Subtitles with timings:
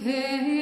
[0.00, 0.57] Hey.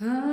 [0.00, 0.27] Ah.